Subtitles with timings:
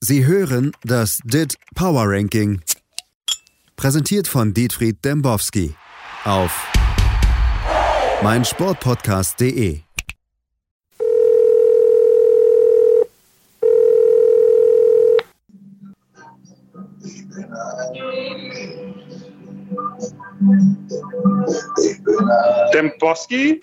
[0.00, 2.60] Sie hören das DIT Power Ranking.
[3.74, 5.74] Präsentiert von Dietfried Dembowski
[6.24, 6.52] auf
[8.22, 9.80] meinsportpodcast.de.
[22.72, 23.62] Dembowski?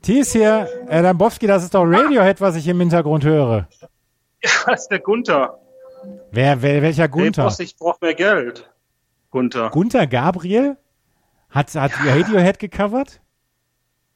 [0.00, 3.68] Thies hier, äh, Dembowski, das ist doch Radiohead, was ich im Hintergrund höre.
[4.42, 5.58] Ja, das ist der Gunther.
[6.30, 7.42] Wer, wer welcher Gunther?
[7.42, 8.70] Hey, Boss, ich brauche mehr Geld.
[9.30, 9.70] Gunther.
[9.70, 10.76] Gunther Gabriel?
[11.50, 13.20] Hat, hat Radiohead gecovert?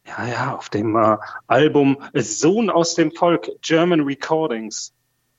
[0.06, 1.16] Ja, ja, auf dem äh,
[1.46, 4.92] Album Sohn aus dem Volk, German Recordings.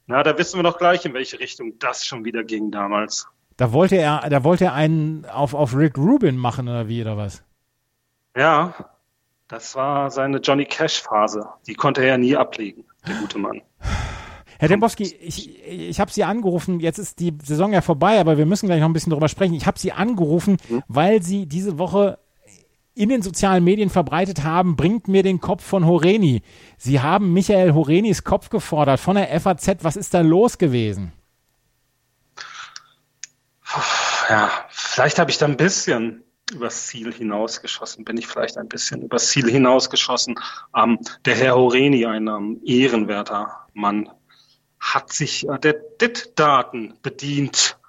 [0.07, 3.27] Na, da wissen wir doch gleich, in welche Richtung das schon wieder ging damals.
[3.57, 7.17] Da wollte er, da wollte er einen auf, auf Rick Rubin machen oder wie oder
[7.17, 7.43] was?
[8.35, 8.73] Ja,
[9.47, 11.47] das war seine Johnny Cash Phase.
[11.67, 13.61] Die konnte er ja nie ablegen, der gute Mann.
[14.61, 18.45] Herr Dembowski, ich, ich habe Sie angerufen, jetzt ist die Saison ja vorbei, aber wir
[18.45, 19.55] müssen gleich noch ein bisschen drüber sprechen.
[19.55, 20.83] Ich habe Sie angerufen, mhm.
[20.87, 22.19] weil Sie diese Woche
[22.93, 26.43] in den sozialen Medien verbreitet haben, bringt mir den Kopf von Horeni.
[26.77, 29.77] Sie haben Michael Horenis Kopf gefordert von der FAZ.
[29.81, 31.11] Was ist da los gewesen?
[34.29, 39.01] Ja, vielleicht habe ich da ein bisschen übers Ziel hinausgeschossen, bin ich vielleicht ein bisschen
[39.01, 40.35] übers Ziel hinausgeschossen.
[40.75, 44.07] Ähm, der Herr Horeni, ein ähm, ehrenwerter Mann,
[44.81, 47.79] hat sich äh, der DIT-Daten bedient.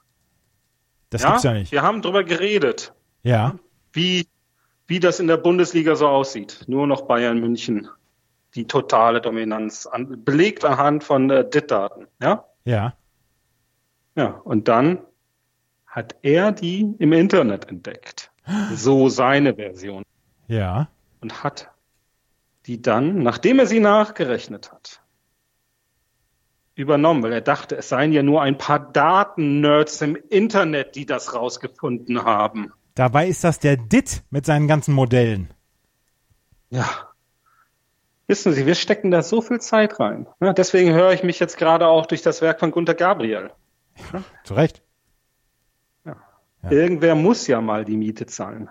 [1.10, 1.30] Das ja?
[1.30, 1.72] gibt's ja nicht.
[1.72, 2.92] Wir haben drüber geredet.
[3.22, 3.56] Ja.
[3.92, 4.28] Wie,
[4.86, 6.64] wie das in der Bundesliga so aussieht.
[6.66, 7.88] Nur noch Bayern München.
[8.54, 9.86] Die totale Dominanz.
[9.86, 12.06] An, belegt anhand von äh, DIT-Daten.
[12.20, 12.44] Ja?
[12.64, 12.94] Ja.
[14.14, 14.26] Ja.
[14.44, 14.98] Und dann
[15.86, 18.30] hat er die im Internet entdeckt.
[18.74, 20.02] So seine Version.
[20.48, 20.88] Ja.
[21.20, 21.70] Und hat
[22.66, 25.01] die dann, nachdem er sie nachgerechnet hat,
[26.82, 31.34] übernommen, weil er dachte, es seien ja nur ein paar Daten-Nerds im Internet, die das
[31.34, 32.72] rausgefunden haben.
[32.94, 35.54] Dabei ist das der DIT mit seinen ganzen Modellen.
[36.68, 36.86] Ja.
[38.26, 40.26] Wissen Sie, wir stecken da so viel Zeit rein.
[40.40, 43.50] Ja, deswegen höre ich mich jetzt gerade auch durch das Werk von Gunter Gabriel.
[44.12, 44.82] Ja, zu Recht.
[46.04, 46.16] Ja.
[46.70, 48.68] Irgendwer muss ja mal die Miete zahlen.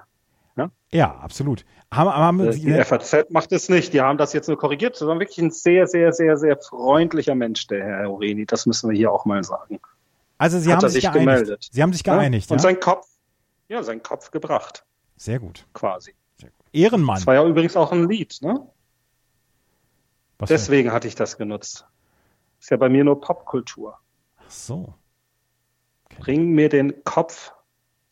[0.92, 1.66] Ja, absolut.
[1.94, 3.94] Haben, haben äh, die FAZ macht es nicht.
[3.94, 4.96] Die haben das jetzt nur korrigiert.
[4.96, 8.46] Das war wirklich ein sehr, sehr, sehr, sehr freundlicher Mensch, der Herr Oreni.
[8.46, 9.80] Das müssen wir hier auch mal sagen.
[10.38, 11.70] Also Sie Hat haben sich, sich gemeldet.
[11.72, 12.50] Sie haben sich geeinigt.
[12.50, 12.54] Ja?
[12.54, 12.64] Und ja?
[12.64, 13.08] sein Kopf,
[13.70, 14.86] ja, sein Kopf gebracht.
[15.16, 15.66] Sehr gut.
[15.74, 16.14] Quasi.
[16.36, 16.66] Sehr gut.
[16.74, 17.16] Ehrenmann.
[17.16, 18.68] Das war ja übrigens auch ein Lied, ne?
[20.40, 20.94] Was Deswegen denn?
[20.94, 21.86] hatte ich das genutzt.
[22.60, 23.98] Ist ja bei mir nur Popkultur.
[24.38, 24.94] Ach so.
[26.06, 26.18] Okay.
[26.20, 27.54] Bring mir den Kopf.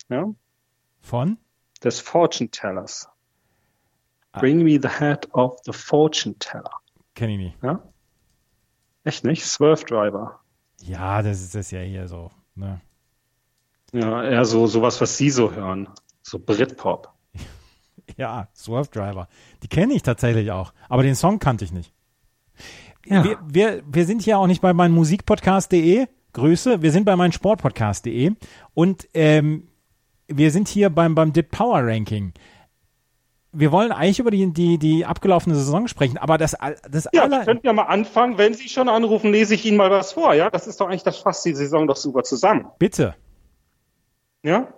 [0.09, 0.29] Ja?
[1.01, 1.37] Von?
[1.83, 3.07] Des Fortune Tellers.
[4.31, 4.39] Ah.
[4.39, 6.71] Bring me the head of the Fortune Teller.
[7.15, 7.63] Kenn ich nicht.
[7.63, 7.81] Ja?
[9.03, 9.45] Echt nicht?
[9.45, 10.39] Swerve Driver.
[10.81, 12.31] Ja, das ist das ja hier so.
[12.55, 12.81] Ne?
[13.91, 15.89] Ja, eher so sowas, was Sie so hören.
[16.21, 17.11] So Britpop.
[18.17, 19.27] ja, Swerve Driver.
[19.63, 20.73] Die kenne ich tatsächlich auch.
[20.87, 21.93] Aber den Song kannte ich nicht.
[23.05, 23.23] Ja.
[23.23, 26.07] Wir, wir, wir sind hier auch nicht bei meinem Musikpodcast.de.
[26.33, 26.81] Grüße.
[26.81, 28.35] Wir sind bei meinem Sportpodcast.de.
[28.75, 29.67] Und ähm,
[30.29, 32.33] wir sind hier beim, beim Dip Power Ranking.
[33.51, 36.55] Wir wollen eigentlich über die, die, die abgelaufene Saison sprechen, aber das,
[36.89, 37.45] das Ja, aller...
[37.45, 38.37] könnten ja mal anfangen.
[38.37, 40.51] Wenn Sie schon anrufen, lese ich Ihnen mal was vor, ja?
[40.51, 42.67] Das ist doch eigentlich, das fasst die Saison doch super zusammen.
[42.77, 43.15] Bitte.
[44.43, 44.71] Ja?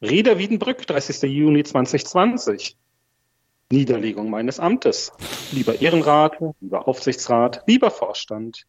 [0.00, 1.22] Rieder Wiedenbrück, 30.
[1.22, 2.76] Juni 2020.
[3.72, 5.12] Niederlegung meines Amtes.
[5.50, 8.66] Lieber Ehrenrat, lieber Aufsichtsrat, lieber Vorstand.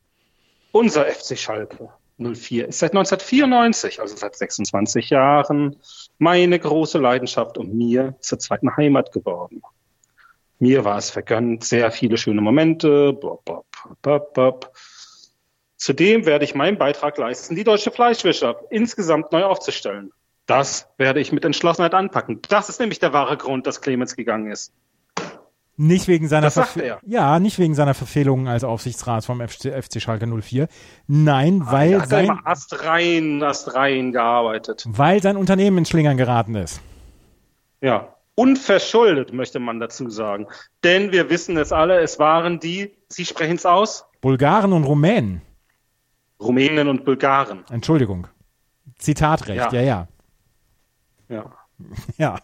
[0.71, 1.89] Unser FC Schalke.
[2.17, 5.77] 04 ist seit 1994, also seit 26 Jahren,
[6.17, 9.61] meine große Leidenschaft und mir zur zweiten Heimat geworden.
[10.59, 13.11] Mir war es vergönnt, sehr viele schöne Momente.
[13.13, 13.65] Bop, bop,
[14.01, 14.71] bop, bop.
[15.75, 20.11] Zudem werde ich meinen Beitrag leisten, die deutsche Fleischwirtschaft insgesamt neu aufzustellen.
[20.45, 22.39] Das werde ich mit Entschlossenheit anpacken.
[22.49, 24.71] Das ist nämlich der wahre Grund, dass Clemens gegangen ist.
[25.77, 30.25] Nicht wegen seiner Verfe Ja, nicht wegen seiner Verfehlungen als Aufsichtsrat vom FC, FC Schalke
[30.25, 30.69] 04.
[31.07, 34.85] Nein, ah, weil hat sein Ast rein, Ast rein gearbeitet.
[34.87, 36.81] Weil sein Unternehmen in Schlingern geraten ist.
[37.81, 40.47] Ja, unverschuldet möchte man dazu sagen,
[40.83, 45.41] denn wir wissen es alle, es waren die, Sie sprechen es aus, Bulgaren und Rumänen.
[46.39, 47.63] Rumänen und Bulgaren.
[47.69, 48.27] Entschuldigung.
[48.97, 50.07] Zitatrecht, ja, ja.
[51.27, 51.35] Ja.
[51.35, 51.53] ja.
[52.17, 52.39] Ja.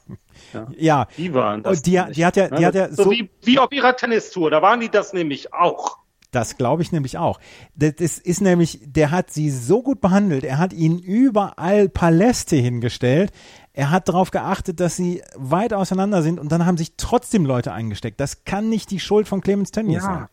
[0.76, 1.08] Ja.
[1.18, 1.78] Die waren das.
[1.78, 4.52] Und die, die hat ja, die hat ja so, so wie, wie auf ihrer Tennistour,
[4.52, 5.98] da waren die das nämlich auch.
[6.32, 7.40] Das glaube ich nämlich auch.
[7.76, 10.46] Das ist nämlich, der hat sie so gut behandelt.
[10.46, 13.32] Er hat ihnen überall Paläste hingestellt.
[13.74, 17.74] Er hat darauf geachtet, dass sie weit auseinander sind und dann haben sich trotzdem Leute
[17.74, 18.20] eingesteckt.
[18.20, 20.02] Das kann nicht die Schuld von Clemens Tönnies ja.
[20.02, 20.28] sein.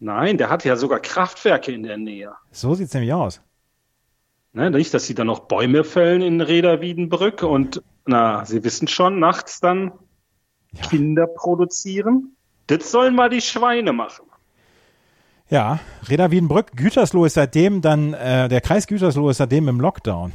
[0.00, 2.32] Nein, der hat ja sogar Kraftwerke in der Nähe.
[2.50, 3.40] So sieht's nämlich aus.
[4.52, 8.88] Ne, nicht, dass sie dann noch Bäume fällen in Reda Wiedenbrück und, na, Sie wissen
[8.88, 9.92] schon, nachts dann
[10.72, 10.88] Ja.
[10.88, 12.36] Kinder produzieren.
[12.66, 14.26] Das sollen mal die Schweine machen.
[15.50, 20.32] Ja, Reda Wiedenbrück, Gütersloh ist seitdem dann, äh, der Kreis Gütersloh ist seitdem im Lockdown.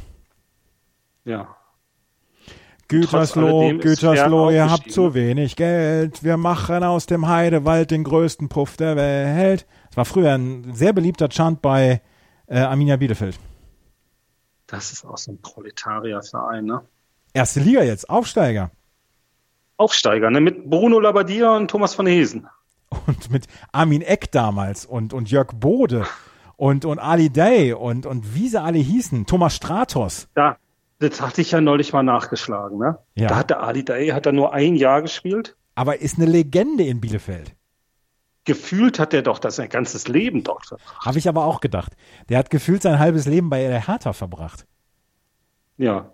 [1.24, 1.56] Ja.
[2.86, 6.22] Gütersloh, Gütersloh, ihr habt zu wenig Geld.
[6.22, 9.66] Wir machen aus dem Heidewald den größten Puff der Welt.
[9.88, 12.00] Das war früher ein sehr beliebter Chant bei
[12.46, 13.38] äh, Arminia Bielefeld.
[14.68, 16.82] Das ist auch so ein Proletarierverein, ne?
[17.38, 18.72] Erste Liga jetzt, Aufsteiger.
[19.76, 20.40] Aufsteiger, ne?
[20.40, 22.48] Mit Bruno Labbadia und Thomas von Hesen.
[23.06, 26.04] Und mit Armin Eck damals und, und Jörg Bode
[26.56, 29.24] und, und Ali Day und, und wie sie alle hießen.
[29.26, 30.26] Thomas Stratos.
[30.34, 30.56] Da,
[30.98, 32.98] das hatte ich ja neulich mal nachgeschlagen, ne?
[33.14, 33.28] Ja.
[33.28, 35.54] Da hat der Ali Day, hat er nur ein Jahr gespielt.
[35.76, 37.54] Aber ist eine Legende in Bielefeld.
[38.46, 41.06] Gefühlt hat er doch das sein ganzes Leben dort verbracht.
[41.06, 41.92] Habe ich aber auch gedacht.
[42.30, 44.66] Der hat gefühlt sein halbes Leben bei der Hertha verbracht.
[45.76, 46.10] Ja.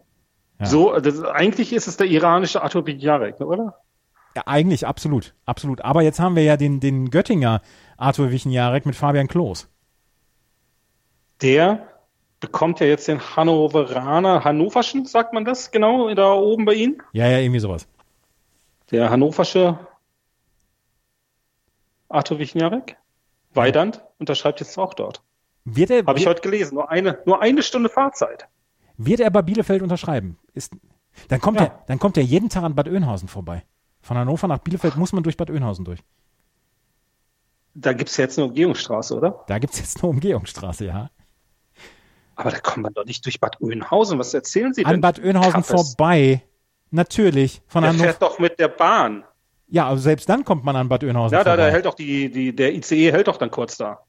[0.60, 0.66] Ja.
[0.66, 3.80] So, das, eigentlich ist es der iranische Artur Bidjarek, oder?
[4.36, 5.82] Ja, eigentlich, absolut, absolut.
[5.82, 7.62] Aber jetzt haben wir ja den, den Göttinger
[7.96, 9.68] Arthur Wichenjarek mit Fabian Klos.
[11.40, 11.88] Der
[12.40, 17.02] bekommt ja jetzt den Hannoveraner, Hannoverschen, sagt man das genau, da oben bei Ihnen?
[17.12, 17.86] Ja, ja, irgendwie sowas.
[18.90, 19.78] Der hannoversche
[22.08, 22.96] Arthur Wichenjarek,
[23.54, 25.22] Weidand, unterschreibt jetzt auch dort.
[25.64, 28.46] Wird er, Habe ich heute gelesen, nur eine, nur eine Stunde Fahrzeit.
[28.96, 30.38] Wird er bei Bielefeld unterschreiben?
[30.52, 30.72] Ist,
[31.28, 31.66] dann, kommt Ja.
[31.66, 33.64] er, dann kommt er jeden Tag an Bad Oeynhausen vorbei.
[34.00, 36.00] Von Hannover nach Bielefeld muss man durch Bad Oeynhausen durch.
[37.74, 39.44] Da gibt's ja jetzt eine Umgehungsstraße, oder?
[39.48, 41.10] Da gibt's jetzt eine Umgehungsstraße, ja.
[42.36, 44.18] Aber da kommt man doch nicht durch Bad Oeynhausen.
[44.18, 45.00] Was erzählen Sie An denn?
[45.00, 46.42] Bad Oeynhausen vorbei.
[46.90, 47.62] Natürlich.
[47.66, 48.04] Von Der Hannover.
[48.04, 49.24] fährt doch mit der Bahn.
[49.68, 51.66] Ja, aber selbst dann kommt man an Bad Oeynhausen Ja, da, vorbei.
[51.66, 54.00] da hält doch die, die, der ICE hält doch dann kurz da.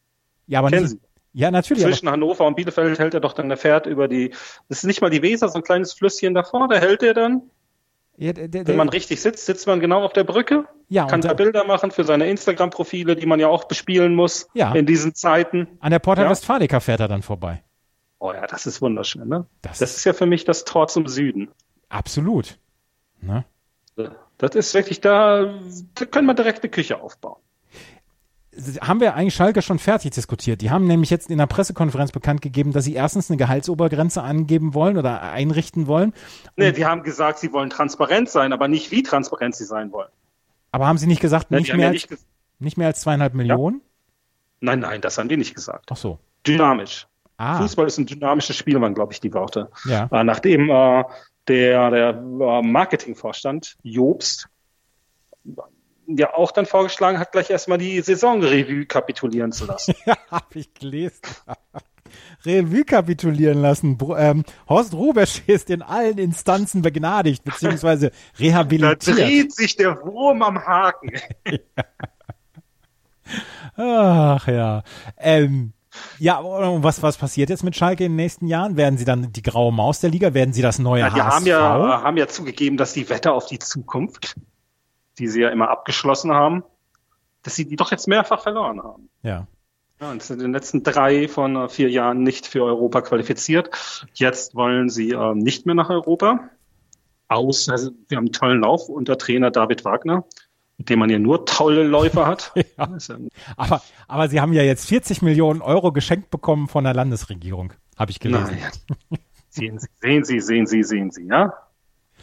[0.47, 0.99] ja, aber Kennen nicht, Sie?
[1.35, 1.83] Ja, natürlich.
[1.83, 4.29] Zwischen Hannover und Bielefeld hält er doch dann, der fährt über die,
[4.69, 7.43] das ist nicht mal die Weser, so ein kleines Flüsschen davor, da hält er dann.
[8.17, 11.21] ja, der, der, Wenn man richtig sitzt, sitzt man genau auf der Brücke, ja, kann
[11.21, 14.73] da, Bilder machen für seine Instagram-Profile, die man ja auch bespielen muss Ja.
[14.73, 15.67] in diesen Zeiten.
[15.81, 16.29] an der Porta Ja.
[16.29, 17.63] Westfalica fährt er dann vorbei.
[18.19, 19.45] Oh ja, das ist wunderschön, ne?
[19.61, 21.49] Das, Das ist ja für mich das Tor zum Süden.
[21.89, 22.57] absolut.
[23.21, 23.43] Ne?
[24.37, 25.53] Das ist wirklich, da,
[25.95, 27.41] da können wir direkt eine Küche aufbauen.
[28.81, 30.61] Haben wir eigentlich Schalke schon fertig diskutiert.
[30.61, 34.73] Die haben nämlich jetzt in der Pressekonferenz bekannt gegeben, dass sie erstens eine Gehaltsobergrenze angeben
[34.73, 36.13] wollen oder einrichten wollen.
[36.55, 40.09] Nee, die haben gesagt, sie wollen transparent sein, aber nicht wie transparent sie sein wollen.
[40.71, 42.25] Aber haben sie nicht gesagt, nicht, mehr ja als, nicht ges-
[42.59, 43.81] nicht mehr als zweieinhalb Millionen?
[44.61, 45.89] nein, nein, das haben die nicht gesagt.
[45.91, 46.19] Ach so.
[46.47, 47.07] Dynamisch.
[47.37, 49.69] Ah, Fußball ist ein dynamisches Spiel, waren, glaube ich, die Worte.
[49.85, 50.07] ja.
[50.11, 51.03] Äh, nachdem äh,
[51.47, 54.47] der, der äh, Marketingvorstand Jobst
[56.07, 59.93] ja auch dann vorgeschlagen hat, gleich erstmal die Saisonrevue kapitulieren zu lassen.
[60.05, 61.21] Ja, hab ich gelesen.
[62.45, 63.97] Revue kapitulieren lassen.
[64.17, 68.09] Ähm, Horst Rubesch ist in allen Instanzen begnadigt bzw.
[68.09, 69.17] da rehabilitiert.
[69.17, 71.11] dreht sich der Wurm am Haken.
[73.77, 74.83] Ach ja.
[75.17, 75.73] Ähm,
[76.19, 78.77] ja, und was, was passiert jetzt mit Schalke in den nächsten Jahren?
[78.77, 80.33] Werden sie dann die graue Maus der Liga?
[80.33, 81.35] Werden sie das neue Ja, die HSV?
[81.35, 84.35] haben ja, haben ja zugegeben, dass die Wette auf die Zukunft,
[85.17, 86.63] die sie ja immer abgeschlossen haben,
[87.43, 89.09] dass sie die doch jetzt mehrfach verloren haben.
[89.23, 89.47] ja.
[90.01, 93.69] Ja, und sind in den letzten drei von äh, vier Jahren nicht für Europa qualifiziert.
[94.13, 96.49] Jetzt wollen sie äh, nicht mehr nach Europa.
[97.29, 100.25] Außer also, wir haben einen tollen Lauf unter Trainer David Wagner,
[100.77, 102.51] mit dem man ja nur tolle Läufer hat.
[102.77, 102.89] Ja.
[103.55, 107.71] Aber, aber sie haben ja jetzt 40 Millionen Euro geschenkt bekommen von der Landesregierung.
[107.97, 108.57] Habe ich gelesen.
[109.09, 109.19] Nein.
[109.49, 111.53] Sehen Sie, sehen Sie, sehen Sie, sehen Sie, ja?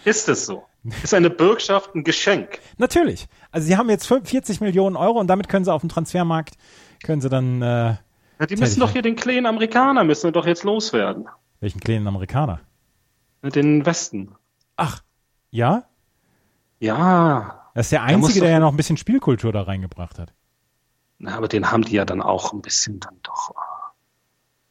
[0.05, 0.65] Ist es so?
[1.03, 2.59] Ist eine Bürgschaft ein Geschenk?
[2.79, 3.29] Natürlich.
[3.51, 6.57] Also sie haben jetzt 40 Millionen Euro und damit können sie auf dem Transfermarkt,
[7.05, 7.97] können sie dann, äh,
[8.41, 11.29] Ja, die müssen doch hier den kleinen Amerikaner, müssen wir doch jetzt loswerden.
[11.61, 12.61] welchen kleinen Amerikaner?
[13.43, 14.35] Den Westen.
[14.77, 15.03] Ach,
[15.51, 15.85] ja?
[16.81, 20.33] Ja, Das ist der Einzige, doch- der ja noch ein bisschen Spielkultur da reingebracht hat.
[21.19, 23.55] Na, aber den haben die ja dann auch ein bisschen dann doch äh,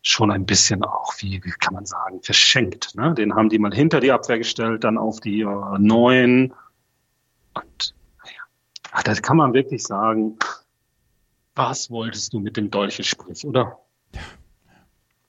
[0.01, 2.95] schon ein bisschen auch, wie, wie kann man sagen, verschenkt.
[2.95, 3.13] Ne?
[3.13, 6.53] Den haben die mal hinter die Abwehr gestellt, dann auf die äh, neuen.
[7.53, 8.41] Und naja,
[8.91, 10.37] ach, das kann man wirklich sagen.
[11.53, 13.79] Was wolltest du mit dem Dolchesprich, oder?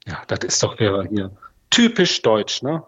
[0.07, 1.37] Ja, das ist doch hier
[1.71, 2.85] typisch deutsch, ne?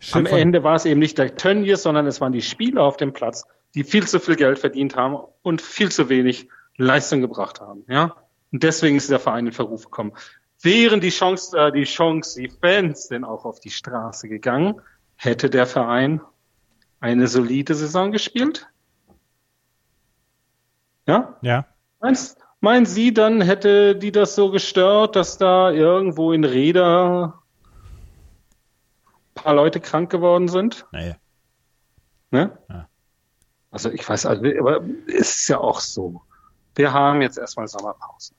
[0.00, 2.96] Schild Am Ende war es eben nicht der Tönnies, sondern es waren die Spieler auf
[2.96, 3.44] dem Platz,
[3.74, 7.84] die viel zu viel Geld verdient haben und viel zu wenig Leistung gebracht haben.
[7.88, 8.16] Ja,
[8.52, 10.12] und deswegen ist der Verein in Verruf gekommen.
[10.60, 14.80] Wären die Chance, äh, die Chance, die Fans denn auch auf die Straße gegangen,
[15.16, 16.20] hätte der Verein
[17.00, 18.68] eine solide Saison gespielt?
[21.06, 21.66] Ja, Ja.
[22.00, 27.42] meinst, Meinen Sie, dann hätte die das so gestört, dass da irgendwo in Räder
[29.10, 30.86] ein paar Leute krank geworden sind?
[30.92, 31.16] Nee.
[32.30, 32.56] Ne?
[32.68, 32.88] Ja.
[33.72, 36.22] Also ich weiß, also, aber es ist ja auch so.
[36.76, 38.32] Wir haben jetzt erstmal Sommerpause.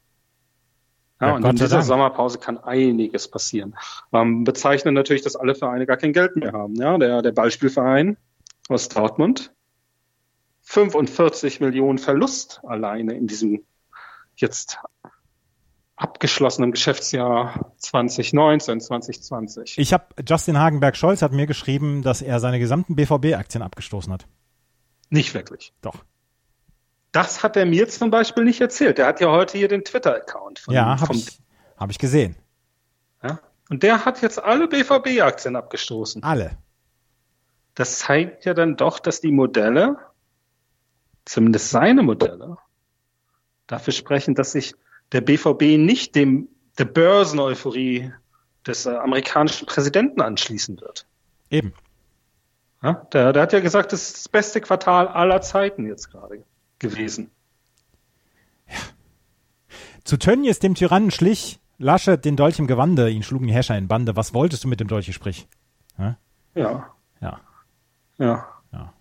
[1.22, 1.86] Ja, Ja, und in dieser Dank.
[1.86, 3.76] Sommerpause kann einiges passieren.
[4.12, 6.76] Man bezeichnet natürlich, dass alle Vereine gar kein Geld mehr haben.
[6.76, 8.18] Ja, der, der Beispielverein
[8.70, 9.54] aus Dortmund
[10.64, 13.64] 45 Millionen Verlust alleine in diesem
[14.36, 14.80] jetzt
[15.96, 19.78] abgeschlossenen Geschäftsjahr 2019, 2020.
[19.78, 24.26] Ich habe Justin Hagenberg-Scholz hat mir geschrieben, dass er seine gesamten BVB-Aktien abgestoßen hat.
[25.10, 25.74] Nicht wirklich.
[25.82, 26.04] Doch.
[27.14, 28.98] Das hat er mir zum Beispiel nicht erzählt.
[28.98, 30.60] Der hat ja heute hier den Twitter-Account.
[30.60, 31.40] von- Ja, habe ich,
[31.78, 32.36] hab ich gesehen.
[33.24, 33.40] Ja?
[33.70, 36.22] Und der hat jetzt alle BVB-Aktien abgestoßen.
[36.24, 36.58] Alle.
[37.76, 39.98] Das zeigt ja dann doch, dass die Modelle,
[41.26, 42.58] zumindest seine Modelle,
[43.68, 44.76] dafür sprechen, dass sich
[45.12, 48.12] der BVB nicht dem der Börseneuphorie
[48.66, 51.06] des äh, amerikanischen Präsidenten anschließen wird.
[51.52, 51.74] Eben.
[52.82, 53.08] Ja?
[53.14, 56.44] Der, der hat ja gesagt, das ist das beste Quartal aller Zeiten jetzt gerade
[56.84, 57.32] gewesen.
[60.04, 63.88] Zu Tönnies, dem Tyrannen, schlich Laschet den Dolch im Gewande, ihn schlugen die Herrscher in
[63.88, 64.16] Bande.
[64.16, 65.48] Was wolltest du mit dem Dolch, sprich?
[65.98, 66.18] Ja.
[66.56, 67.40] Ja, Ja.
[68.20, 68.94] ja.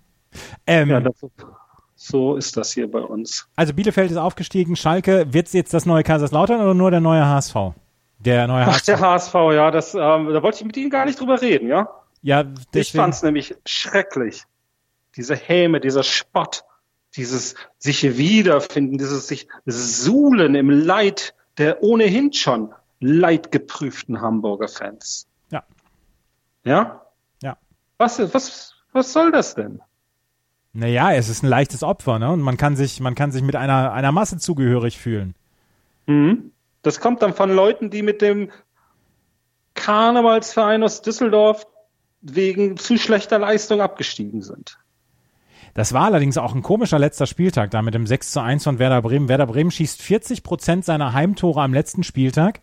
[0.66, 1.14] Ähm, ja das,
[1.94, 3.46] so ist das hier bei uns.
[3.56, 4.74] also Bielefeld ist aufgestiegen.
[4.74, 7.54] Schalke, wird jetzt das neue Kaiserslautern oder nur der neue HSV?
[8.20, 8.86] Der neue Ach, HSV.
[8.86, 10.00] der HSV, ja, das, ähm,
[10.32, 11.88] da wollte ich mit Ihnen gar nicht drüber reden, ja?
[12.22, 14.44] ja, Ich deswegen, fand es nämlich schrecklich.
[15.16, 16.64] Diese Häme, dieser Spott,
[17.16, 25.26] dieses sich hier wiederfinden, dieses sich suhlen im Leid der ohnehin schon leidgeprüften Hamburger Fans.
[25.50, 25.64] Ja.
[26.64, 27.02] Ja?
[27.42, 27.56] Ja.
[27.98, 29.80] Was, was, was soll das denn?
[30.72, 32.30] Naja, es ist ein leichtes Opfer, ne?
[32.30, 35.34] Und man kann sich, man kann sich mit einer, einer Masse zugehörig fühlen.
[36.06, 36.52] Mhm.
[36.82, 38.50] Das kommt dann von Leuten, die mit dem
[39.74, 41.66] Karnevalsverein aus Düsseldorf
[42.22, 44.78] wegen zu schlechter Leistung abgestiegen sind.
[45.74, 48.78] Das war allerdings auch ein komischer letzter Spieltag, da mit dem 6 zu 1 von
[48.78, 49.28] Werder Bremen.
[49.28, 52.60] Werder Bremen schießt 40 Prozent seiner Heimtore am letzten Spieltag.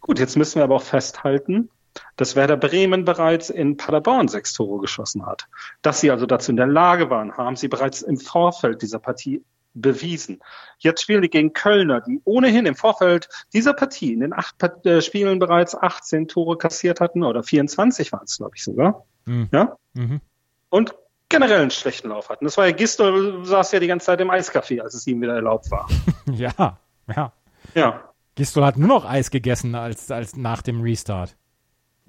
[0.00, 1.70] Gut, jetzt müssen wir aber auch festhalten,
[2.16, 5.48] dass Werder Bremen bereits in Paderborn sechs Tore geschossen hat.
[5.82, 9.42] Dass sie also dazu in der Lage waren, haben sie bereits im Vorfeld dieser Partie
[9.74, 10.40] bewiesen.
[10.78, 15.02] Jetzt spielen die gegen Kölner, die ohnehin im Vorfeld dieser Partie in den acht äh,
[15.02, 19.04] Spielen bereits 18 Tore kassiert hatten oder 24 waren es, glaube ich sogar.
[19.24, 19.48] Mhm.
[19.52, 19.76] Ja?
[19.94, 20.20] Mhm.
[20.68, 20.94] Und
[21.28, 22.44] generell einen schlechten Lauf hatten.
[22.44, 25.34] Das war ja Gistol saß ja die ganze Zeit im Eiscafé, als es ihm wieder
[25.34, 25.88] erlaubt war.
[26.26, 26.78] Ja,
[27.14, 27.32] ja.
[27.74, 28.08] Ja.
[28.34, 31.36] Gistol hat nur noch Eis gegessen als, als nach dem Restart.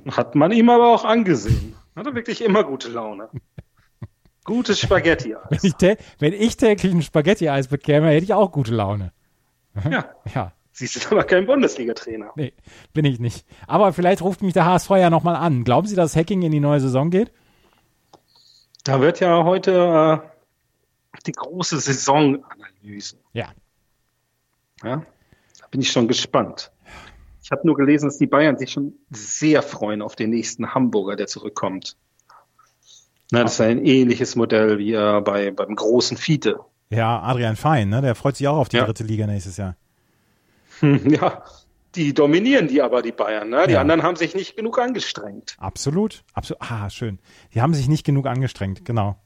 [0.10, 1.76] Hat man ihm aber auch angesehen.
[1.96, 3.30] Hat er wirklich immer gute Laune.
[4.46, 5.36] Gutes Spaghetti.
[5.50, 9.12] Wenn wenn ich täglich ein Spaghetti-Eis bekäme, hätte ich auch gute Laune.
[9.92, 10.06] Ja.
[10.34, 12.32] Ja, Sie sind aber kein Bundesliga-Trainer.
[12.36, 12.54] nee,
[12.94, 13.46] bin ich nicht.
[13.68, 15.64] Aber vielleicht ruft mich der HSV ja nochmal an.
[15.64, 17.32] Glauben Sie, dass Hacking in die neue Saison geht?
[18.86, 20.22] Da wird ja heute
[21.14, 23.18] äh, die große Saisonanalyse.
[23.34, 23.50] Ja.
[24.84, 24.98] Ja?
[25.60, 26.72] Da bin ich schon gespannt.
[27.44, 31.16] Ich habe nur gelesen, dass die Bayern sich schon sehr freuen auf den nächsten Hamburger,
[31.16, 31.98] der zurückkommt.
[33.32, 36.60] Na, das ist ein ähnliches Modell wie äh, bei, beim großen Fiete.
[36.92, 38.02] Ja, Adrian Fein, ne?
[38.02, 38.86] der freut sich auch auf die Ja.
[38.86, 39.76] dritte Liga nächstes Jahr.
[40.80, 41.44] Hm, Ja,
[41.96, 43.50] die dominieren die aber, die Bayern.
[43.50, 43.66] Ne?
[43.68, 43.82] Die Ja.
[43.82, 45.56] anderen haben sich nicht genug angestrengt.
[45.58, 46.62] Absolut, absolut.
[46.62, 47.20] Ah, schön.
[47.54, 49.18] Die haben sich nicht genug angestrengt, genau.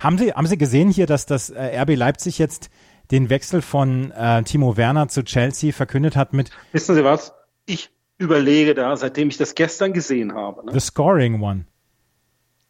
[0.00, 2.70] Haben Sie, haben Sie gesehen hier, dass das äh, RB Leipzig jetzt
[3.10, 7.32] den Wechsel von äh, Timo Werner zu Chelsea verkündet hat mit Wissen Sie was?
[7.66, 10.64] Ich überlege da, seitdem ich das gestern gesehen habe.
[10.66, 10.72] Ne?
[10.72, 11.66] The Scoring One?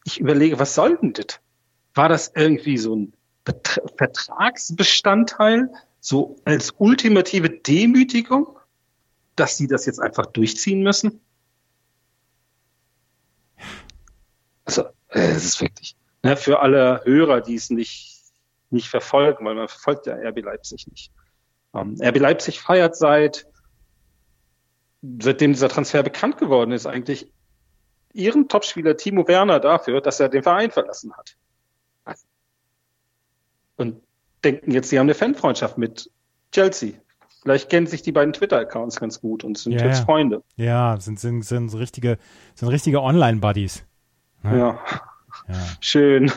[0.05, 1.39] Ich überlege, was soll denn das?
[1.93, 3.13] War das irgendwie so ein
[3.45, 8.47] Bet Vertragsbestandteil, so als ultimative Demütigung,
[9.35, 11.21] dass die das jetzt einfach durchziehen müssen?
[14.65, 18.21] Also, äh, es ist wirklich, ne, für alle Hörer, die es nicht,
[18.69, 21.11] nicht verfolgen, weil man verfolgt ja RB Leipzig nicht.
[21.73, 23.47] Ähm, RB Leipzig feiert seit,
[25.19, 27.31] seitdem dieser Transfer bekannt geworden ist, eigentlich
[28.13, 31.35] ihren Topspieler Timo Werner dafür, dass er den Verein verlassen hat.
[33.75, 34.03] Und
[34.43, 36.11] denken jetzt, sie haben eine Fanfreundschaft mit
[36.51, 36.93] Chelsea.
[37.43, 40.05] Vielleicht kennen sich die beiden Twitter-Accounts ganz gut und sind Ja, jetzt ja.
[40.05, 40.43] Freunde.
[40.55, 42.17] Ja, sind, sind, sind richtige,
[42.55, 43.85] sind richtige Online-Buddies.
[44.43, 44.55] Ja.
[44.57, 44.79] Ja.
[45.49, 45.55] Ja.
[45.81, 46.31] Schön,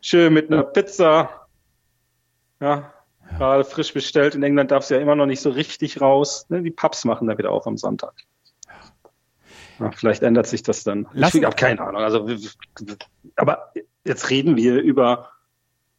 [0.00, 1.46] schön mit einer Pizza.
[2.60, 2.92] Ja.
[3.36, 4.34] Gerade frisch bestellt.
[4.34, 6.46] In England darf es ja immer noch nicht so richtig raus.
[6.48, 8.14] Ne, Die Pubs machen da wieder auf am Sonntag.
[9.78, 11.06] Ja, vielleicht ändert sich das dann.
[11.12, 12.02] Lassen- ich habe keine Ahnung.
[12.02, 12.26] Also,
[13.36, 13.72] aber
[14.04, 15.28] jetzt reden wir über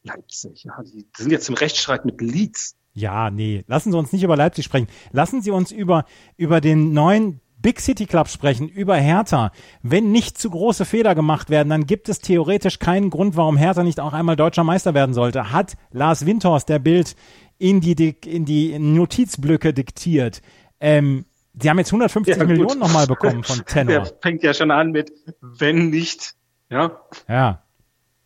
[0.04, 0.64] Leipzig.
[0.66, 2.76] Ja, die, die sind jetzt im Rechtsstreit mit Leeds.
[2.94, 4.88] Ja, nee, lassen Sie uns nicht über Leipzig sprechen.
[5.12, 6.06] Lassen Sie uns über,
[6.38, 9.52] über den neuen Big City Club sprechen, über Hertha.
[9.82, 13.84] Wenn nicht zu große Fehler gemacht werden, dann gibt es theoretisch keinen Grund, warum Hertha
[13.84, 15.52] nicht auch einmal deutscher Meister werden sollte.
[15.52, 17.16] Hat Lars Windhorst der Bild
[17.58, 20.42] in die, in die Notizblöcke diktiert.
[20.80, 21.26] Ähm,
[21.62, 24.04] Sie haben jetzt 150 ja, Millionen nochmal bekommen von Tenor.
[24.04, 26.36] Der fängt ja schon an mit, wenn nicht,
[26.70, 27.02] ja.
[27.28, 27.64] Ja.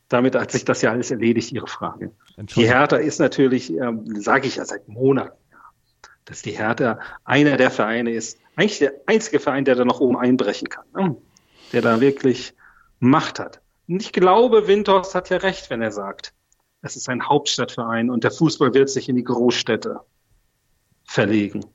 [0.10, 2.12] Damit hat sich das ja alles erledigt, Ihre Frage.
[2.38, 5.38] Die Hertha ist natürlich, ähm, sage ich ja seit Monaten,
[6.26, 10.18] dass die Hertha einer der Vereine ist, eigentlich der einzige Verein, der da noch oben
[10.18, 11.16] einbrechen kann, ne?
[11.72, 12.54] der da wirklich
[13.00, 13.62] Macht hat.
[13.88, 16.34] Und ich glaube, Windhorst hat ja recht, wenn er sagt,
[16.82, 20.00] es ist ein Hauptstadtverein und der Fußball wird sich in die Großstädte
[21.06, 21.66] verlegen.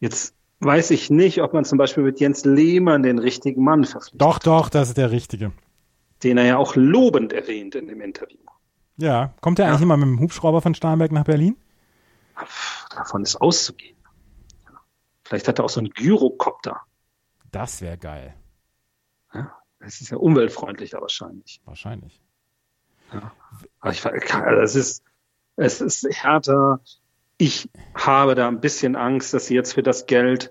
[0.00, 4.20] Jetzt weiß ich nicht, ob man zum Beispiel mit Jens Lehmann den richtigen Mann verpflichtet.
[4.20, 5.52] Doch, doch, das ist der richtige.
[6.22, 8.38] Den er ja auch lobend erwähnt in dem Interview.
[8.96, 9.70] Ja, kommt er ja.
[9.70, 11.56] eigentlich immer mit dem Hubschrauber von Starnberg nach Berlin?
[12.94, 13.96] Davon ist auszugehen.
[15.24, 16.80] Vielleicht hat er auch so einen Gyrokopter.
[17.50, 18.34] Das wäre geil.
[19.32, 21.60] Ja, das ist ja umweltfreundlicher wahrscheinlich.
[21.64, 22.20] Wahrscheinlich.
[23.12, 23.32] Ja.
[23.80, 25.04] Aber ich, es ist,
[25.56, 26.80] es ist härter.
[27.38, 30.50] Ich habe da ein bisschen Angst, dass sie jetzt für das Geld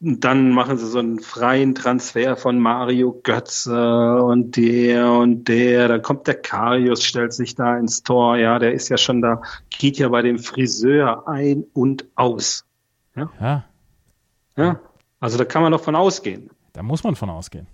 [0.00, 5.88] dann machen sie so einen freien Transfer von Mario Götze und der und der.
[5.88, 8.38] Dann kommt der Karius, stellt sich da ins Tor.
[8.38, 12.64] Ja, der ist ja schon da, geht ja bei dem Friseur ein und aus.
[13.14, 13.30] Ja.
[13.40, 13.64] ja.
[14.56, 14.80] Ja,
[15.20, 16.50] also da kann man doch von ausgehen.
[16.72, 17.66] Da muss man von ausgehen.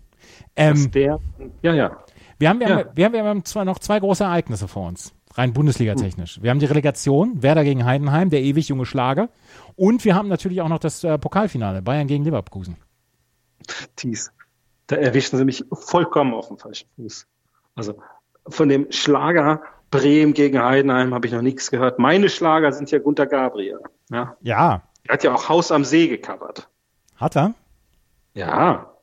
[0.56, 1.20] Ähm, der,
[1.62, 1.96] ja, ja.
[2.38, 2.76] Wir haben, wir, ja.
[2.78, 6.42] haben, wir haben, wir haben zwar noch zwei große Ereignisse vor uns, rein Bundesliga-technisch.
[6.42, 9.28] Wir haben die Relegation, Werder gegen Heidenheim, der ewig junge Schlager.
[9.76, 12.76] Und wir haben natürlich auch noch das äh, Pokalfinale, Bayern gegen Leverkusen.
[13.96, 14.32] Thies,
[14.86, 17.26] da erwischen Sie mich vollkommen auf dem falschen Fuß.
[17.74, 17.98] Also
[18.48, 21.98] von dem Schlager Bremen gegen Heidenheim habe ich noch nichts gehört.
[21.98, 23.80] Meine Schlager sind ja Gunter Gabriel.
[24.10, 24.36] Ja.
[24.40, 24.82] ja.
[25.06, 26.68] Er hat ja auch Haus am See gecovert.
[27.16, 27.54] Hat er?
[28.34, 28.95] Ja.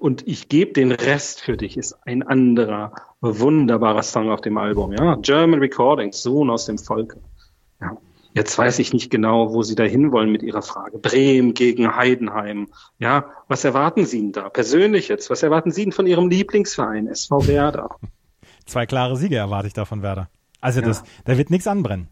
[0.00, 4.92] Und ich gebe den Rest für dich, ist ein anderer wunderbarer Song auf dem Album.
[4.94, 5.16] Ja.
[5.16, 7.20] German Recordings, Sohn aus dem Volke.
[7.82, 7.98] Ja.
[8.32, 10.96] Jetzt weiß ich nicht genau, wo Sie da hinwollen mit Ihrer Frage.
[10.96, 12.68] Bremen gegen Heidenheim.
[12.98, 14.48] Ja, was erwarten Sie denn da?
[14.48, 17.96] Persönlich jetzt, was erwarten Sie denn von Ihrem Lieblingsverein, SV Werder?
[18.64, 20.30] Zwei klare Siege erwarte ich da von Werder.
[20.62, 22.08] Also das, da wird nichts anbrennen.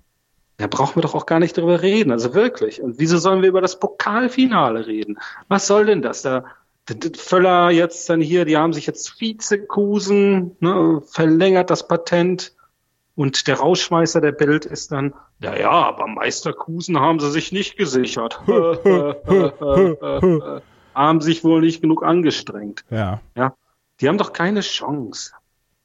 [0.59, 2.83] Da brauchen wir doch auch gar nicht drüber reden, also wirklich.
[2.83, 5.19] Und wieso sollen wir über das Pokalfinale reden?
[5.47, 6.23] Was soll denn das?
[6.23, 6.45] Da,
[7.17, 12.55] Völler jetzt dann hier, die haben sich jetzt Vizekusen, ne, verlängert das Patent.
[13.15, 17.77] Und der Rauschmeißer der Bild ist dann, ja, ja, aber Meisterkusen haben sie sich nicht
[17.77, 18.41] gesichert.
[20.95, 22.85] haben sich wohl nicht genug angestrengt.
[22.91, 23.21] Ja.
[23.37, 23.55] Ja.
[24.01, 25.33] Die haben doch keine Chance.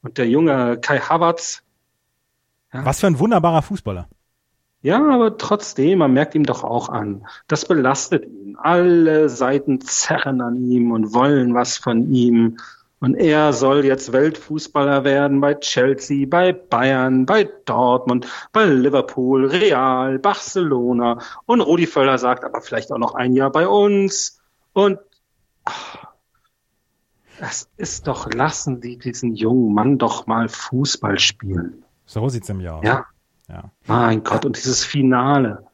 [0.01, 1.63] Und der junge Kai Havertz.
[2.71, 2.85] Ja.
[2.85, 4.07] Was für ein wunderbarer Fußballer.
[4.83, 8.57] Ja, aber trotzdem, man merkt ihm doch auch an, das belastet ihn.
[8.57, 12.57] Alle Seiten zerren an ihm und wollen was von ihm.
[12.99, 20.19] Und er soll jetzt Weltfußballer werden bei Chelsea, bei Bayern, bei Dortmund, bei Liverpool, Real,
[20.19, 21.19] Barcelona.
[21.45, 24.41] Und Rudi Völler sagt aber vielleicht auch noch ein Jahr bei uns.
[24.73, 24.99] Und
[25.63, 26.07] ach,
[27.39, 31.85] das ist doch, lassen die diesen jungen Mann doch mal Fußball spielen.
[32.05, 32.85] So sieht's im Jahr aus.
[32.85, 33.05] Ja,
[33.49, 33.71] ja.
[33.87, 35.67] Mein Gott, und dieses Finale.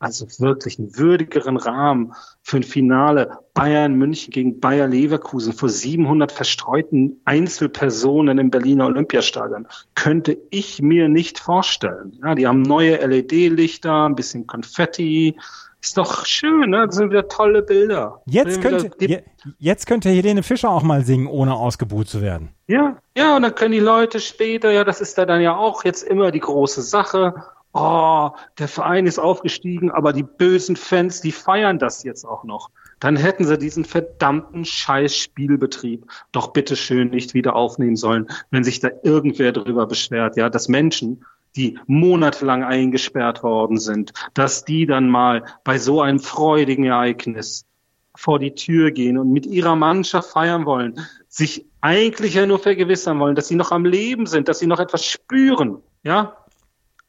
[0.00, 6.30] Also wirklich einen würdigeren Rahmen für ein Finale Bayern München gegen Bayer Leverkusen vor 700
[6.30, 12.16] verstreuten Einzelpersonen im Berliner Olympiastadion könnte ich mir nicht vorstellen.
[12.22, 15.36] Ja, die haben neue LED-Lichter, ein bisschen Konfetti,
[15.80, 16.86] ist doch schön, ne?
[16.86, 18.20] Das sind wieder tolle Bilder.
[18.26, 19.22] Jetzt könnte, je,
[19.58, 22.50] jetzt könnte Helene Fischer auch mal singen, ohne ausgebuht zu werden.
[22.66, 25.84] Ja, ja, und dann können die Leute später, ja, das ist da dann ja auch
[25.84, 27.34] jetzt immer die große Sache.
[27.72, 32.70] Oh, der Verein ist aufgestiegen, aber die bösen Fans, die feiern das jetzt auch noch.
[32.98, 38.88] Dann hätten sie diesen verdammten Scheiß-Spielbetrieb doch bitteschön nicht wieder aufnehmen sollen, wenn sich da
[39.04, 41.24] irgendwer drüber beschwert, ja, dass Menschen
[41.58, 47.66] die monatelang eingesperrt worden sind, dass die dann mal bei so einem freudigen Ereignis
[48.14, 53.20] vor die Tür gehen und mit ihrer Mannschaft feiern wollen, sich eigentlich ja nur vergewissern
[53.20, 56.36] wollen, dass sie noch am Leben sind, dass sie noch etwas spüren, ja?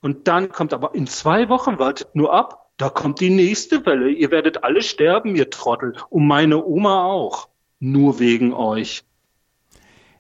[0.02, 4.10] Und dann kommt aber in zwei Wochen, wartet nur ab, da kommt die nächste Welle.
[4.10, 5.98] Ihr werdet alle sterben, ihr Trottel.
[6.10, 7.50] Und meine Oma auch.
[7.82, 9.04] Nur wegen euch.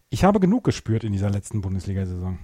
[0.10, 2.38] Ich habe genug gespürt in dieser letzten Bundesliga-Saison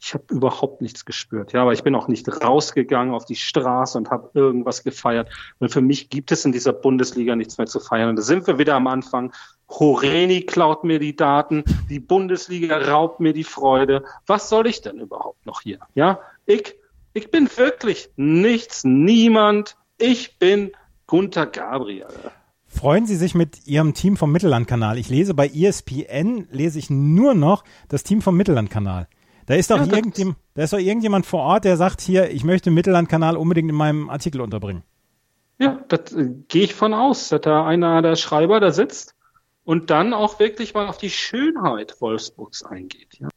[0.00, 1.52] ich habe überhaupt nichts gespürt.
[1.52, 5.28] Ja, aber ich bin auch nicht rausgegangen auf die Straße und habe irgendwas gefeiert.
[5.58, 8.10] Weil für mich gibt es in dieser Bundesliga nichts mehr zu feiern.
[8.10, 9.32] Und da sind wir wieder am Anfang.
[9.68, 14.04] Horeni klaut mir die Daten, die Bundesliga raubt mir die Freude.
[14.26, 15.80] Was soll ich denn überhaupt noch hier?
[15.94, 16.74] Ja, ich
[17.12, 19.76] Ich bin wirklich nichts, niemand.
[19.98, 20.70] Ich bin
[21.06, 22.06] Gunther Gabriel.
[22.66, 24.98] Freuen Sie sich mit Ihrem Team vom Mittellandkanal.
[24.98, 29.08] Ich lese bei ESPN, lese ich nur noch das Team vom Mittellandkanal.
[29.48, 32.44] Da ist doch, ja, irgendjemand, da ist doch irgendjemand vor Ort, der sagt hier, ich
[32.44, 34.82] möchte Mittellandkanal unbedingt in meinem Artikel unterbringen.
[35.58, 39.14] Ja, das äh, gehe ich von aus, dass da einer der Schreiber da sitzt
[39.64, 43.18] und dann auch wirklich mal auf die Schönheit Wolfsburgs eingeht.
[43.18, 43.28] Ja.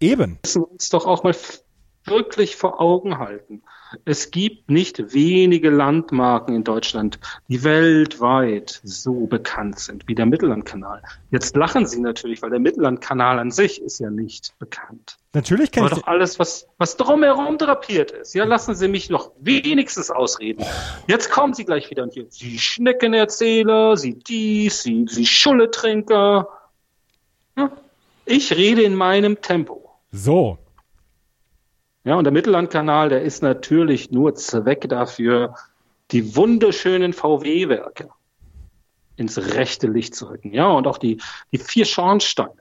[0.00, 0.32] Eben.
[0.32, 1.34] Wir müssen uns doch auch mal
[2.04, 3.62] wirklich vor Augen halten.
[4.04, 11.02] Es gibt nicht wenige Landmarken in Deutschland, die weltweit so bekannt sind wie der Mittellandkanal.
[11.30, 15.16] Jetzt lachen Sie natürlich, weil der Mittellandkanal an sich ist ja nicht bekannt.
[15.32, 18.34] Natürlich kennt Aber doch alles, was, was drumherum drapiert ist.
[18.34, 20.64] Ja, lassen Sie mich noch wenigstens ausreden.
[21.08, 26.48] Jetzt kommen Sie gleich wieder und hier, Sie Schneckenerzähler, Sie dies, Sie, Sie Schulletrinker.
[27.56, 27.70] Ja,
[28.24, 29.90] ich rede in meinem Tempo.
[30.12, 30.58] So,
[32.04, 35.54] ja, und der Mittellandkanal, der ist natürlich nur Zweck dafür,
[36.10, 38.10] die wunderschönen VW-Werke
[39.16, 40.52] ins rechte Licht zu rücken.
[40.52, 41.20] Ja, und auch die,
[41.52, 42.54] die vier Schornsteine.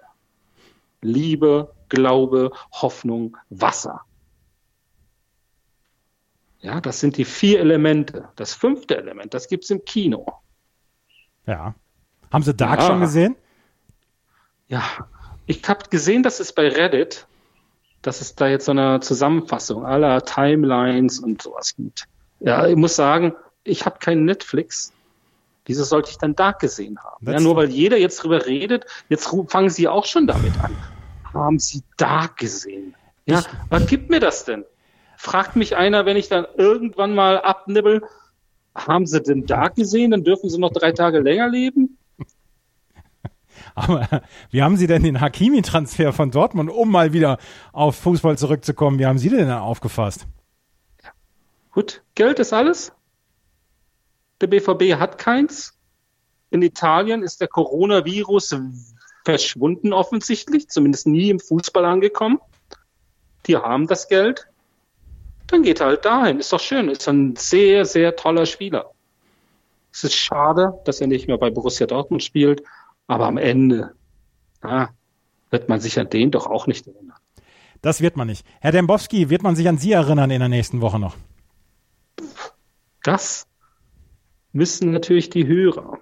[1.02, 4.02] Liebe, Glaube, Hoffnung, Wasser.
[6.62, 8.30] Ja, das sind die vier Elemente.
[8.38, 10.26] Das fünfte Element, das gibt's im Kino.
[11.46, 11.76] Ja.
[12.32, 12.88] Haben Sie Dark ja.
[12.88, 13.36] schon gesehen?
[14.70, 14.82] Ja,
[15.46, 17.28] ich habe gesehen, dass es bei Reddit
[18.04, 22.06] dass es da jetzt so eine Zusammenfassung aller Timelines und sowas gibt.
[22.40, 24.94] Ja, ich muss sagen, ich habe keinen Netflix.
[25.66, 27.26] Wieso sollte ich dann Dark gesehen haben?
[27.32, 30.76] ja, nur weil jeder jetzt drüber redet, jetzt fangen sie auch schon damit an.
[31.34, 32.94] Haben sie Dark gesehen?
[33.26, 34.66] Ja, ich, was gibt mir das denn?
[35.18, 38.04] Fragt mich einer, wenn ich dann irgendwann mal abnibbel,
[38.76, 40.12] haben sie denn Dark gesehen?
[40.12, 41.98] Dann dürfen sie noch drei Tage länger leben?
[43.76, 47.38] Aber wie haben Sie denn den Hakimi-Transfer von Dortmund, um mal wieder
[47.72, 50.28] auf Fußball zurückzukommen, wie haben Sie denn aufgefasst?
[51.72, 52.92] Gut, Geld ist alles.
[54.42, 55.78] Der BVB hat keins.
[56.52, 58.56] In Italien ist der Coronavirus
[59.26, 62.40] verschwunden offensichtlich, zumindest nie im Fußball angekommen.
[63.48, 64.48] Die haben das Geld.
[65.48, 66.40] Dann geht er halt dahin.
[66.40, 66.90] Ist doch schön.
[66.90, 68.92] Ist ein sehr, sehr toller Spieler.
[69.92, 72.64] Es ist schade, dass er nicht mehr bei Borussia Dortmund spielt.
[73.08, 73.94] Aber am Ende
[74.62, 74.90] ah,
[75.50, 77.18] wird man sich an den doch auch nicht erinnern.
[77.82, 78.46] Das wird man nicht.
[78.62, 81.16] Herr Dembowski, wird man sich an Sie erinnern in der nächsten Woche noch?
[83.04, 83.46] Das
[84.54, 86.00] müssen natürlich die Hörer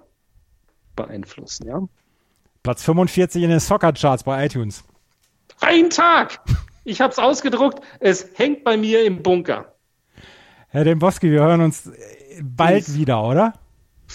[0.94, 1.80] beeinflussen, ja.
[2.62, 4.84] Platz 45 in den Soccer-Charts bei iTunes.
[5.60, 6.38] Ein Tag!
[6.84, 7.80] Ich habe es ausgedruckt.
[8.00, 9.74] Es hängt bei mir im Bunker.
[10.68, 11.90] Herr Dembowski, wir hören uns
[12.40, 12.96] bald tschüss.
[12.96, 13.52] wieder, oder?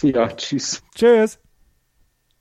[0.02, 0.84] Ja, tschüss.
[0.96, 1.40] Tschüss.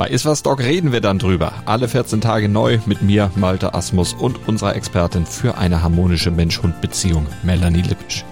[0.00, 1.52] Bei Iswas Dog reden wir dann drüber.
[1.66, 7.26] Alle 14 Tage neu mit mir, Malte Asmus und unserer Expertin für eine harmonische Mensch-Hund-Beziehung,
[7.42, 8.24] Melanie Lippisch.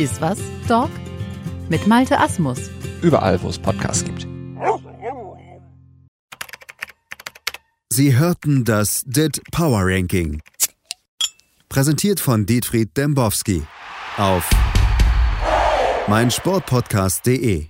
[0.00, 0.90] Iswas Dog
[1.68, 2.58] mit Malte Asmus.
[3.02, 4.26] Überall, wo es Podcasts gibt.
[7.88, 10.42] Sie hörten das DIT Power Ranking.
[11.68, 13.62] Präsentiert von Dietfried Dembowski
[14.16, 14.50] auf
[16.08, 17.69] meinsportpodcast.de.